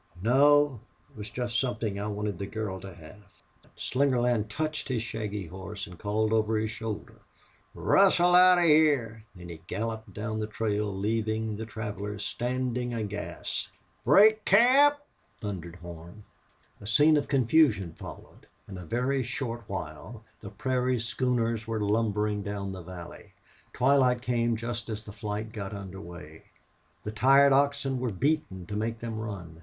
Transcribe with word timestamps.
"No. 0.19 0.79
It 1.11 1.15
was 1.15 1.29
jest 1.29 1.59
somethin' 1.59 1.99
I 1.99 2.07
wanted 2.07 2.39
the 2.39 2.47
girl 2.47 2.79
to 2.81 2.91
hev." 2.95 3.21
Slingerland 3.77 4.49
touched 4.49 4.87
his 4.87 5.03
shaggy 5.03 5.45
horse 5.45 5.85
and 5.85 5.99
called 5.99 6.33
over 6.33 6.57
his 6.57 6.71
shoulder: 6.71 7.21
"Rustle 7.75 8.33
out 8.33 8.57
of 8.57 8.63
hyar!" 8.63 9.23
Then 9.35 9.49
he 9.49 9.61
galloped 9.67 10.11
down 10.11 10.39
the 10.39 10.47
trail, 10.47 10.91
leaving 10.91 11.55
the 11.57 11.67
travelers 11.67 12.25
standing 12.25 12.95
aghast. 12.95 13.69
"Break 14.03 14.43
camp!" 14.43 14.95
thundered 15.37 15.75
Horn. 15.75 16.23
A 16.81 16.87
scene 16.87 17.15
of 17.15 17.27
confusion 17.27 17.93
followed. 17.93 18.47
In 18.67 18.79
a 18.79 18.85
very 18.85 19.21
short 19.21 19.61
while 19.67 20.23
the 20.39 20.49
prairie 20.49 20.97
schooners 20.97 21.67
were 21.67 21.79
lumbering 21.79 22.41
down 22.41 22.71
the 22.71 22.81
valley. 22.81 23.33
Twilight 23.71 24.23
came 24.23 24.55
just 24.55 24.89
as 24.89 25.03
the 25.03 25.11
flight 25.11 25.51
got 25.51 25.75
under 25.75 26.01
way. 26.01 26.45
The 27.03 27.11
tired 27.11 27.53
oxen 27.53 27.99
were 27.99 28.09
beaten 28.11 28.65
to 28.65 28.75
make 28.75 28.97
them 28.97 29.19
run. 29.19 29.59